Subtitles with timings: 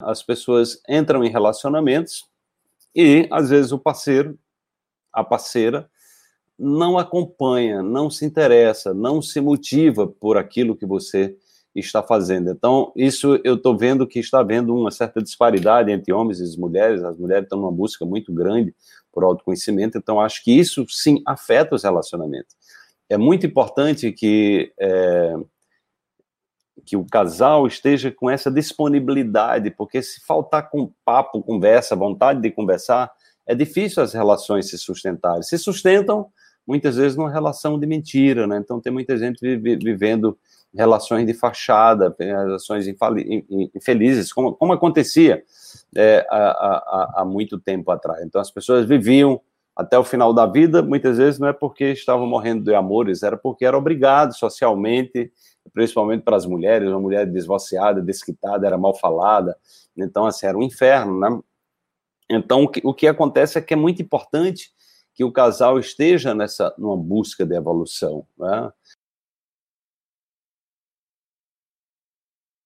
[0.00, 2.24] As pessoas entram em relacionamentos
[2.94, 4.38] e, às vezes, o parceiro,
[5.12, 5.90] a parceira,
[6.58, 11.36] não acompanha, não se interessa, não se motiva por aquilo que você
[11.74, 12.50] está fazendo.
[12.50, 17.02] Então, isso eu estou vendo que está havendo uma certa disparidade entre homens e mulheres.
[17.02, 18.74] As mulheres estão numa busca muito grande
[19.12, 22.56] por autoconhecimento, então acho que isso sim afeta os relacionamentos.
[23.08, 25.34] É muito importante que é,
[26.88, 32.50] que o casal esteja com essa disponibilidade, porque se faltar com papo, conversa, vontade de
[32.50, 33.12] conversar,
[33.46, 35.42] é difícil as relações se sustentarem.
[35.42, 36.28] Se sustentam
[36.66, 38.56] muitas vezes numa relação de mentira, né?
[38.56, 40.38] Então tem muita gente vivendo
[40.74, 45.42] relações de fachada, relações infelizes, como, como acontecia
[45.94, 48.24] é, há, há, há muito tempo atrás.
[48.24, 49.38] Então as pessoas viviam
[49.76, 53.36] até o final da vida, muitas vezes não é porque estavam morrendo de amores, era
[53.36, 55.30] porque era obrigado socialmente,
[55.72, 59.56] principalmente para as mulheres, uma mulher desvaciada, desquitada, era mal falada,
[59.96, 61.40] então assim, era um inferno, né?
[62.30, 64.70] Então o que, o que acontece é que é muito importante
[65.14, 68.72] que o casal esteja nessa numa busca de evolução, né?